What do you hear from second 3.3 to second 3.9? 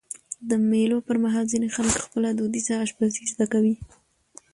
زده کوي.